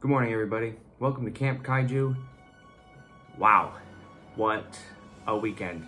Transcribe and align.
Good 0.00 0.08
morning, 0.08 0.32
everybody. 0.32 0.76
Welcome 0.98 1.26
to 1.26 1.30
Camp 1.30 1.62
Kaiju. 1.62 2.16
Wow, 3.36 3.74
what 4.34 4.80
a 5.26 5.36
weekend. 5.36 5.86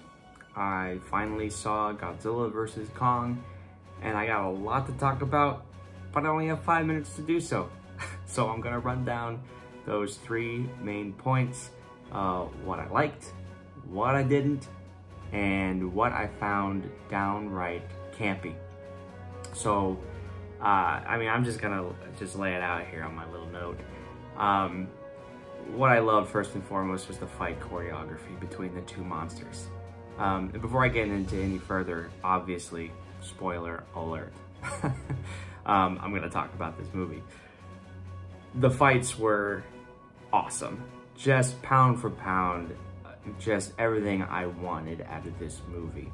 I 0.54 0.98
finally 1.10 1.48
saw 1.48 1.94
Godzilla 1.94 2.52
vs. 2.52 2.90
Kong, 2.94 3.42
and 4.02 4.14
I 4.14 4.26
got 4.26 4.44
a 4.46 4.50
lot 4.50 4.84
to 4.88 4.92
talk 4.98 5.22
about, 5.22 5.64
but 6.12 6.26
I 6.26 6.28
only 6.28 6.48
have 6.48 6.62
five 6.62 6.84
minutes 6.84 7.16
to 7.16 7.22
do 7.22 7.40
so. 7.40 7.70
so 8.26 8.50
I'm 8.50 8.60
gonna 8.60 8.80
run 8.80 9.02
down 9.06 9.40
those 9.86 10.16
three 10.16 10.68
main 10.82 11.14
points, 11.14 11.70
uh, 12.12 12.42
what 12.66 12.80
I 12.80 12.88
liked, 12.90 13.32
what 13.88 14.14
I 14.14 14.24
didn't, 14.24 14.68
and 15.32 15.94
what 15.94 16.12
I 16.12 16.26
found 16.38 16.86
downright 17.08 17.88
campy. 18.14 18.52
So, 19.54 19.98
uh, 20.60 21.00
I 21.06 21.16
mean, 21.16 21.30
I'm 21.30 21.46
just 21.46 21.62
gonna 21.62 21.94
just 22.18 22.36
lay 22.36 22.54
it 22.54 22.60
out 22.60 22.86
here 22.88 23.04
on 23.04 23.14
my 23.14 23.26
little 23.30 23.48
note. 23.48 23.80
Um, 24.42 24.88
what 25.74 25.92
I 25.92 26.00
loved 26.00 26.30
first 26.30 26.56
and 26.56 26.64
foremost 26.64 27.06
was 27.06 27.16
the 27.16 27.28
fight 27.28 27.60
choreography 27.60 28.38
between 28.40 28.74
the 28.74 28.80
two 28.82 29.04
monsters. 29.04 29.68
Um, 30.18 30.50
and 30.52 30.60
before 30.60 30.84
I 30.84 30.88
get 30.88 31.06
into 31.08 31.40
any 31.40 31.58
further, 31.58 32.10
obviously, 32.24 32.90
spoiler 33.20 33.84
alert, 33.94 34.32
um, 35.64 35.98
I'm 36.02 36.12
gonna 36.12 36.28
talk 36.28 36.52
about 36.54 36.76
this 36.76 36.88
movie. 36.92 37.22
The 38.56 38.70
fights 38.70 39.16
were 39.16 39.62
awesome, 40.32 40.82
just 41.16 41.62
pound 41.62 42.00
for 42.00 42.10
pound, 42.10 42.76
just 43.38 43.72
everything 43.78 44.24
I 44.24 44.46
wanted 44.46 45.02
out 45.08 45.24
of 45.24 45.38
this 45.38 45.62
movie. 45.68 46.10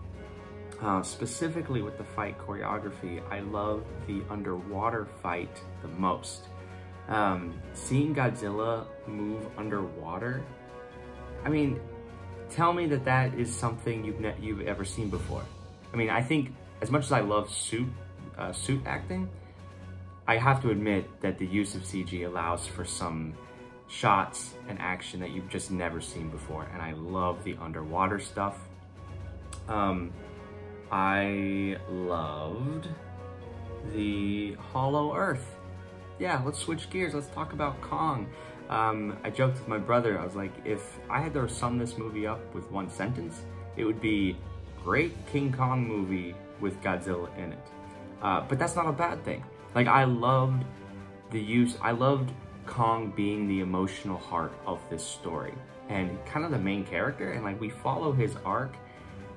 Uh, 0.83 1.03
specifically 1.03 1.81
with 1.81 1.97
the 1.97 2.05
fight 2.05 2.39
choreography, 2.39 3.23
I 3.33 3.41
love 3.41 3.84
the 4.06 4.23
underwater 4.29 5.09
fight 5.23 5.62
the 5.81 5.89
most. 5.89 6.42
Um, 7.09 7.55
seeing 7.73 8.15
Godzilla 8.15 8.87
move 9.07 9.47
underwater, 9.57 10.45
I 11.45 11.48
mean, 11.48 11.81
tell 12.51 12.73
me 12.73 12.87
that 12.87 13.05
that 13.05 13.34
is 13.34 13.55
something 13.55 14.05
you've 14.05 14.20
you've 14.42 14.62
ever 14.62 14.84
seen 14.84 15.09
before. 15.09 15.45
I 15.92 15.97
mean, 15.97 16.11
I 16.11 16.23
think 16.23 16.55
as 16.81 16.91
much 16.91 17.05
as 17.05 17.12
I 17.12 17.20
love 17.20 17.51
suit 17.51 17.89
uh, 18.36 18.53
suit 18.53 18.83
acting, 18.86 19.29
I 20.27 20.36
have 20.36 20.61
to 20.62 20.70
admit 20.70 21.09
that 21.20 21.39
the 21.39 21.47
use 21.47 21.75
of 21.75 21.83
CG 21.83 22.27
allows 22.27 22.67
for 22.67 22.84
some 22.84 23.34
shots 23.89 24.55
and 24.69 24.79
action 24.79 25.20
that 25.20 25.31
you've 25.31 25.48
just 25.48 25.70
never 25.70 26.01
seen 26.01 26.29
before, 26.29 26.69
and 26.73 26.83
I 26.83 26.92
love 26.92 27.42
the 27.45 27.56
underwater 27.61 28.19
stuff. 28.19 28.59
Um, 29.67 30.12
I 30.92 31.77
loved 31.91 32.89
the 33.95 34.55
Hollow 34.73 35.14
Earth 35.17 35.58
yeah, 36.19 36.42
let's 36.44 36.58
switch 36.58 36.91
gears. 36.91 37.14
Let's 37.14 37.28
talk 37.28 37.52
about 37.52 37.80
Kong. 37.80 38.28
Um, 38.69 39.16
I 39.24 39.30
joked 39.30 39.58
with 39.58 39.69
my 39.69 39.78
brother. 39.78 40.19
I 40.19 40.24
was 40.24 40.34
like, 40.34 40.52
if 40.64 40.98
I 41.08 41.20
had 41.20 41.33
to 41.34 41.48
sum 41.48 41.78
this 41.78 41.97
movie 41.97 42.27
up 42.27 42.55
with 42.55 42.70
one 42.70 42.91
sentence, 42.91 43.42
it 43.77 43.84
would 43.84 44.00
be 44.00 44.36
great 44.84 45.14
King 45.27 45.52
Kong 45.52 45.86
movie 45.86 46.34
with 46.61 46.80
Godzilla 46.83 47.36
in 47.39 47.52
it. 47.52 47.66
Uh, 48.22 48.41
but 48.48 48.58
that's 48.58 48.77
not 48.77 48.86
a 48.86 48.92
bad 48.92 49.24
thing. 49.24 49.44
Like 49.74 49.86
I 49.86 50.05
loved 50.05 50.64
the 51.30 51.41
use. 51.41 51.77
I 51.80 51.92
loved 51.92 52.33
Kong 52.66 53.12
being 53.14 53.48
the 53.48 53.61
emotional 53.61 54.19
heart 54.19 54.52
of 54.66 54.80
this 54.91 55.05
story 55.05 55.55
and 55.89 56.22
kind 56.27 56.44
of 56.44 56.50
the 56.50 56.58
main 56.58 56.84
character. 56.84 57.33
And 57.33 57.44
like 57.44 57.61
we 57.61 57.70
follow 57.70 58.12
his 58.12 58.36
arc 58.44 58.74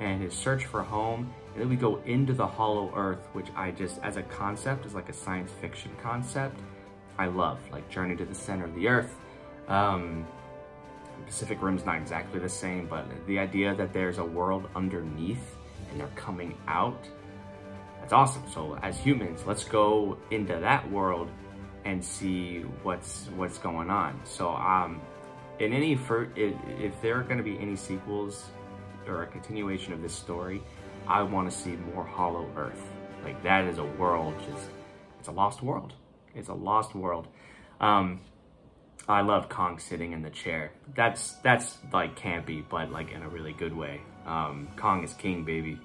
and 0.02 0.22
his 0.22 0.34
search 0.34 0.66
for 0.66 0.82
home. 0.84 1.34
And 1.54 1.62
then 1.62 1.70
we 1.70 1.76
go 1.78 2.02
into 2.06 2.34
the 2.34 2.48
Hollow 2.48 2.92
Earth, 2.96 3.30
which 3.34 3.48
I 3.56 3.72
just, 3.72 4.00
as 4.02 4.18
a 4.18 4.24
concept, 4.24 4.86
is 4.86 4.94
like 4.94 5.08
a 5.08 5.14
science 5.14 5.52
fiction 5.62 5.92
concept. 6.02 6.60
I 7.18 7.28
love, 7.28 7.60
like 7.72 7.88
Journey 7.90 8.16
to 8.18 8.26
the 8.26 8.36
Center 8.36 8.66
of 8.66 8.76
the 8.76 8.88
Earth. 8.88 9.16
Um, 9.68 10.26
Pacific 11.26 11.62
Rim's 11.62 11.86
not 11.86 11.98
exactly 11.98 12.40
the 12.40 12.50
same, 12.50 12.88
but 12.88 13.06
the 13.28 13.38
idea 13.38 13.76
that 13.76 13.94
there's 13.94 14.18
a 14.18 14.26
world 14.26 14.68
underneath 14.76 15.56
and 15.92 16.00
they're 16.00 16.08
coming 16.16 16.58
out, 16.68 17.08
that's 18.00 18.14
awesome. 18.14 18.44
So 18.52 18.78
as 18.82 18.98
humans, 18.98 19.44
let's 19.46 19.64
go 19.64 20.18
into 20.32 20.58
that 20.60 20.90
world 20.90 21.30
and 21.86 22.04
see 22.04 22.62
what's 22.84 23.28
what's 23.36 23.58
going 23.58 23.90
on. 23.90 24.20
So 24.24 24.50
um, 24.50 25.00
in 25.60 25.74
any 25.74 25.94
if, 25.94 26.12
if 26.36 27.02
there 27.02 27.20
are 27.20 27.24
going 27.24 27.38
to 27.38 27.44
be 27.44 27.60
any 27.60 27.76
sequels 27.76 28.50
or 29.08 29.24
a 29.24 29.28
continuation 29.28 29.94
of 29.94 30.02
this 30.02 30.14
story, 30.14 30.62
I 31.08 31.24
want 31.24 31.52
to 31.52 31.58
see 31.58 31.72
more 31.94 32.06
Hollow 32.06 32.50
Earth. 32.56 32.82
Like 33.24 33.42
that 33.44 33.66
is 33.66 33.78
a 33.78 33.84
world 33.84 34.34
just 34.48 34.68
it's 35.20 35.28
a 35.28 35.32
lost 35.32 35.62
world. 35.62 35.94
It's 36.34 36.50
a 36.50 36.54
lost 36.54 36.96
world. 36.96 37.28
Um, 37.80 38.22
I 39.08 39.22
love 39.22 39.50
Kong 39.50 39.78
sitting 39.78 40.14
in 40.14 40.22
the 40.22 40.30
chair. 40.30 40.72
That's 40.96 41.34
that's 41.44 41.78
like 41.94 42.20
campy, 42.20 42.64
but 42.68 42.92
like 42.92 43.12
in 43.12 43.22
a 43.22 43.30
really 43.30 43.54
good 43.54 43.76
way. 43.76 44.02
Um, 44.26 44.68
Kong 44.78 45.04
is 45.04 45.14
king, 45.14 45.44
baby. 45.44 45.80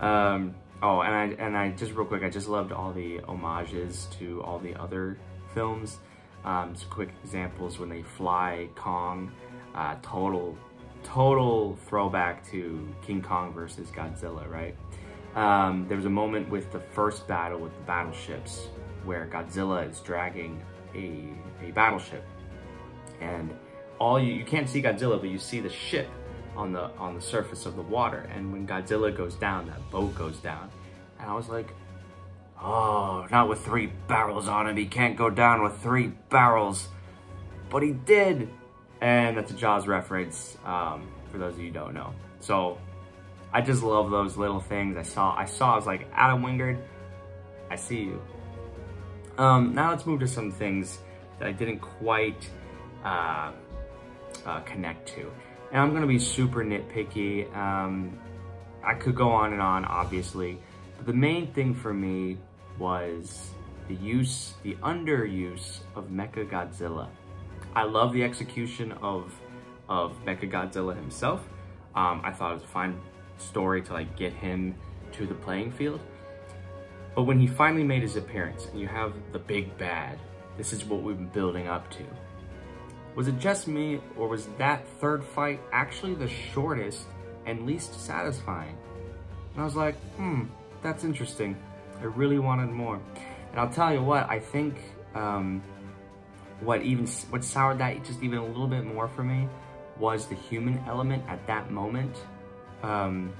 Um, 0.00 0.54
oh, 0.82 1.00
and 1.00 1.14
I 1.14 1.44
and 1.44 1.56
I 1.56 1.70
just 1.70 1.92
real 1.92 2.06
quick, 2.06 2.22
I 2.22 2.30
just 2.30 2.48
loved 2.48 2.72
all 2.72 2.92
the 2.92 3.18
homages 3.26 4.06
to 4.18 4.42
all 4.42 4.58
the 4.58 4.74
other 4.76 5.18
films. 5.54 5.98
Um, 6.44 6.74
some 6.74 6.90
quick 6.90 7.10
examples 7.24 7.78
when 7.78 7.88
they 7.88 8.02
fly 8.02 8.68
Kong, 8.74 9.32
uh, 9.74 9.96
total 10.02 10.56
total 11.04 11.76
throwback 11.86 12.48
to 12.50 12.88
King 13.06 13.22
Kong 13.22 13.52
versus 13.52 13.88
Godzilla, 13.88 14.48
right? 14.48 14.76
Um, 15.34 15.86
there 15.88 15.96
was 15.96 16.06
a 16.06 16.10
moment 16.10 16.48
with 16.48 16.70
the 16.72 16.80
first 16.80 17.26
battle 17.26 17.58
with 17.58 17.74
the 17.74 17.82
battleships 17.82 18.68
where 19.04 19.26
Godzilla 19.32 19.88
is 19.88 20.00
dragging 20.00 20.62
a, 20.94 21.28
a 21.64 21.70
battleship. 21.72 22.24
And 23.20 23.56
all 23.98 24.20
you, 24.20 24.34
you 24.34 24.44
can't 24.44 24.68
see 24.68 24.82
Godzilla, 24.82 25.20
but 25.20 25.30
you 25.30 25.38
see 25.38 25.60
the 25.60 25.70
ship 25.70 26.08
on 26.56 26.72
the 26.72 26.90
on 26.98 27.14
the 27.14 27.20
surface 27.20 27.66
of 27.66 27.76
the 27.76 27.82
water. 27.82 28.28
And 28.34 28.52
when 28.52 28.66
Godzilla 28.66 29.16
goes 29.16 29.34
down, 29.36 29.66
that 29.68 29.90
boat 29.90 30.14
goes 30.14 30.38
down. 30.38 30.70
And 31.18 31.30
I 31.30 31.34
was 31.34 31.48
like, 31.48 31.72
oh, 32.60 33.26
not 33.30 33.48
with 33.48 33.64
three 33.64 33.92
barrels 34.08 34.48
on 34.48 34.68
him. 34.68 34.76
He 34.76 34.86
can't 34.86 35.16
go 35.16 35.30
down 35.30 35.62
with 35.62 35.78
three 35.78 36.12
barrels. 36.28 36.88
But 37.70 37.82
he 37.82 37.92
did. 37.92 38.48
And 39.02 39.36
that's 39.36 39.50
a 39.50 39.54
Jaws 39.54 39.88
reference, 39.88 40.56
um, 40.64 41.08
for 41.32 41.38
those 41.38 41.54
of 41.54 41.60
you 41.60 41.72
don't 41.72 41.92
know. 41.92 42.14
So 42.38 42.78
I 43.52 43.60
just 43.60 43.82
love 43.82 44.12
those 44.12 44.36
little 44.36 44.60
things. 44.60 44.96
I 44.96 45.02
saw, 45.02 45.34
I 45.36 45.44
saw, 45.44 45.72
I 45.72 45.76
was 45.76 45.86
like, 45.86 46.06
Adam 46.14 46.40
Wingard, 46.40 46.80
I 47.68 47.74
see 47.74 48.02
you. 48.02 48.22
Um, 49.38 49.74
now 49.74 49.90
let's 49.90 50.06
move 50.06 50.20
to 50.20 50.28
some 50.28 50.52
things 50.52 51.00
that 51.40 51.48
I 51.48 51.52
didn't 51.52 51.80
quite 51.80 52.48
uh, 53.04 53.50
uh, 54.46 54.60
connect 54.60 55.08
to. 55.16 55.32
And 55.72 55.80
I'm 55.80 55.92
gonna 55.92 56.06
be 56.06 56.20
super 56.20 56.64
nitpicky. 56.64 57.52
Um, 57.56 58.16
I 58.84 58.94
could 58.94 59.16
go 59.16 59.30
on 59.30 59.52
and 59.52 59.60
on, 59.60 59.84
obviously, 59.84 60.60
but 60.96 61.06
the 61.06 61.12
main 61.12 61.52
thing 61.52 61.74
for 61.74 61.92
me 61.92 62.38
was 62.78 63.50
the 63.88 63.94
use, 63.96 64.54
the 64.62 64.74
underuse 64.76 65.78
of 65.96 66.04
Mecha 66.08 66.48
Godzilla. 66.48 67.08
I 67.74 67.84
love 67.84 68.12
the 68.12 68.22
execution 68.22 68.92
of 68.92 69.32
of 69.88 70.12
Mecha 70.24 70.50
Godzilla 70.50 70.94
himself. 70.94 71.40
Um, 71.94 72.20
I 72.24 72.32
thought 72.32 72.52
it 72.52 72.54
was 72.54 72.62
a 72.62 72.68
fine 72.68 72.98
story 73.38 73.82
to 73.82 73.92
like 73.92 74.16
get 74.16 74.32
him 74.32 74.74
to 75.12 75.26
the 75.26 75.34
playing 75.34 75.72
field. 75.72 76.00
But 77.14 77.24
when 77.24 77.38
he 77.38 77.46
finally 77.46 77.84
made 77.84 78.02
his 78.02 78.16
appearance 78.16 78.66
and 78.66 78.80
you 78.80 78.88
have 78.88 79.12
the 79.32 79.38
big 79.38 79.76
bad, 79.76 80.18
this 80.56 80.72
is 80.72 80.84
what 80.84 81.02
we've 81.02 81.16
been 81.16 81.28
building 81.28 81.68
up 81.68 81.90
to. 81.90 82.04
Was 83.14 83.28
it 83.28 83.38
just 83.38 83.68
me 83.68 84.00
or 84.16 84.28
was 84.28 84.46
that 84.56 84.88
third 85.00 85.22
fight 85.22 85.60
actually 85.72 86.14
the 86.14 86.28
shortest 86.28 87.06
and 87.44 87.66
least 87.66 88.00
satisfying? 88.00 88.76
And 89.52 89.60
I 89.60 89.64
was 89.64 89.76
like, 89.76 89.96
hmm, 90.16 90.44
that's 90.82 91.04
interesting. 91.04 91.56
I 92.00 92.04
really 92.04 92.38
wanted 92.38 92.70
more. 92.70 92.98
And 93.50 93.60
I'll 93.60 93.68
tell 93.68 93.92
you 93.92 94.02
what, 94.02 94.30
I 94.30 94.38
think 94.38 94.76
um, 95.14 95.62
what 96.64 96.82
even 96.82 97.06
what 97.30 97.44
soured 97.44 97.78
that 97.78 98.04
just 98.04 98.22
even 98.22 98.38
a 98.38 98.46
little 98.46 98.66
bit 98.66 98.84
more 98.84 99.08
for 99.08 99.22
me 99.22 99.48
was 99.98 100.26
the 100.26 100.34
human 100.34 100.82
element 100.86 101.22
at 101.28 101.46
that 101.46 101.70
moment. 101.70 102.16
Um, 102.82 103.32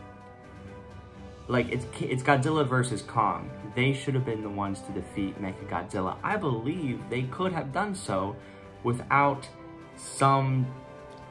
like 1.48 1.70
it's 1.70 1.86
it's 2.00 2.22
Godzilla 2.22 2.66
versus 2.66 3.02
Kong. 3.02 3.50
They 3.74 3.92
should 3.92 4.14
have 4.14 4.24
been 4.24 4.42
the 4.42 4.48
ones 4.48 4.80
to 4.82 4.92
defeat 4.92 5.40
Mechagodzilla. 5.40 6.16
I 6.22 6.36
believe 6.36 7.00
they 7.10 7.22
could 7.24 7.52
have 7.52 7.72
done 7.72 7.94
so 7.94 8.36
without 8.84 9.48
some 9.96 10.66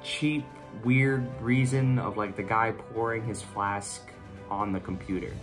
cheap, 0.03 0.45
weird 0.83 1.27
reason 1.41 1.99
of 1.99 2.17
like 2.17 2.35
the 2.35 2.43
guy 2.43 2.73
pouring 2.93 3.25
his 3.25 3.41
flask 3.41 4.09
on 4.49 4.73
the 4.73 4.79
computer. 4.79 5.33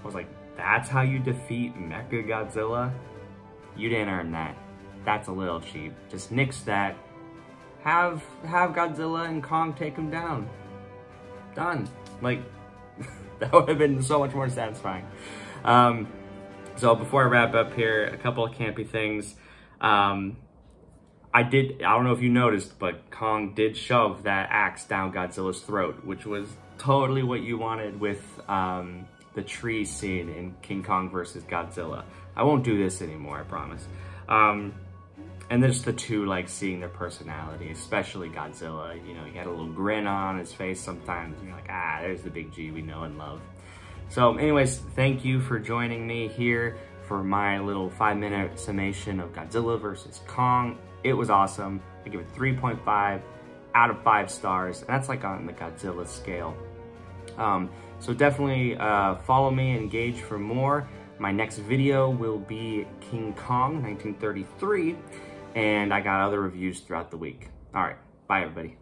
I 0.00 0.06
was 0.06 0.14
like, 0.14 0.28
that's 0.56 0.88
how 0.88 1.02
you 1.02 1.18
defeat 1.18 1.76
Mechagodzilla? 1.76 2.92
You 3.76 3.88
didn't 3.88 4.08
earn 4.08 4.32
that. 4.32 4.56
That's 5.08 5.28
a 5.28 5.32
little 5.32 5.58
cheap. 5.58 5.94
Just 6.10 6.30
nix 6.30 6.60
that. 6.64 6.94
Have 7.82 8.22
have 8.44 8.72
Godzilla 8.72 9.26
and 9.26 9.42
Kong 9.42 9.72
take 9.72 9.96
him 9.96 10.10
down. 10.10 10.50
Done. 11.54 11.88
Like 12.20 12.42
that 13.38 13.50
would 13.50 13.70
have 13.70 13.78
been 13.78 14.02
so 14.02 14.18
much 14.18 14.34
more 14.34 14.50
satisfying. 14.50 15.06
Um, 15.64 16.08
so 16.76 16.94
before 16.94 17.22
I 17.24 17.26
wrap 17.26 17.54
up 17.54 17.72
here, 17.74 18.04
a 18.04 18.18
couple 18.18 18.44
of 18.44 18.52
campy 18.52 18.86
things. 18.86 19.34
Um, 19.80 20.36
I 21.32 21.42
did, 21.42 21.82
I 21.82 21.94
don't 21.94 22.04
know 22.04 22.12
if 22.12 22.20
you 22.20 22.28
noticed, 22.28 22.78
but 22.78 23.10
Kong 23.10 23.54
did 23.54 23.78
shove 23.78 24.24
that 24.24 24.50
axe 24.50 24.84
down 24.84 25.14
Godzilla's 25.14 25.62
throat, 25.62 26.04
which 26.04 26.26
was 26.26 26.50
totally 26.76 27.22
what 27.22 27.40
you 27.40 27.56
wanted 27.56 27.98
with 27.98 28.22
um, 28.46 29.06
the 29.34 29.42
tree 29.42 29.86
scene 29.86 30.28
in 30.28 30.54
King 30.60 30.82
Kong 30.82 31.08
versus 31.08 31.44
Godzilla. 31.44 32.04
I 32.36 32.42
won't 32.42 32.62
do 32.62 32.76
this 32.76 33.00
anymore, 33.00 33.38
I 33.38 33.44
promise. 33.44 33.86
Um, 34.28 34.74
and 35.50 35.62
there's 35.62 35.82
the 35.82 35.92
two 35.92 36.26
like 36.26 36.48
seeing 36.48 36.80
their 36.80 36.88
personality, 36.88 37.70
especially 37.70 38.28
Godzilla. 38.28 38.94
You 39.06 39.14
know, 39.14 39.24
he 39.24 39.36
had 39.36 39.46
a 39.46 39.50
little 39.50 39.72
grin 39.72 40.06
on 40.06 40.38
his 40.38 40.52
face 40.52 40.80
sometimes. 40.80 41.36
You're 41.42 41.54
like, 41.54 41.68
ah, 41.70 41.98
there's 42.02 42.22
the 42.22 42.30
big 42.30 42.52
G 42.52 42.70
we 42.70 42.82
know 42.82 43.04
and 43.04 43.16
love. 43.16 43.40
So 44.10 44.36
anyways, 44.36 44.78
thank 44.94 45.24
you 45.24 45.40
for 45.40 45.58
joining 45.58 46.06
me 46.06 46.28
here 46.28 46.76
for 47.06 47.22
my 47.22 47.58
little 47.58 47.88
five 47.88 48.18
minute 48.18 48.58
summation 48.58 49.20
of 49.20 49.32
Godzilla 49.32 49.80
versus 49.80 50.20
Kong. 50.26 50.78
It 51.02 51.14
was 51.14 51.30
awesome. 51.30 51.80
I 52.04 52.10
give 52.10 52.20
it 52.20 52.34
3.5 52.34 53.22
out 53.74 53.90
of 53.90 54.02
five 54.02 54.30
stars. 54.30 54.80
And 54.80 54.88
that's 54.88 55.08
like 55.08 55.24
on 55.24 55.46
the 55.46 55.52
Godzilla 55.52 56.06
scale. 56.06 56.56
Um, 57.38 57.70
so 58.00 58.12
definitely 58.12 58.76
uh, 58.76 59.16
follow 59.16 59.50
me, 59.50 59.76
engage 59.76 60.20
for 60.20 60.38
more. 60.38 60.88
My 61.18 61.32
next 61.32 61.58
video 61.58 62.10
will 62.10 62.38
be 62.38 62.86
King 63.00 63.34
Kong 63.34 63.82
1933, 63.82 64.96
and 65.54 65.92
I 65.92 66.00
got 66.00 66.20
other 66.20 66.40
reviews 66.40 66.80
throughout 66.80 67.10
the 67.10 67.16
week. 67.16 67.48
All 67.74 67.82
right, 67.82 67.96
bye 68.26 68.42
everybody. 68.42 68.76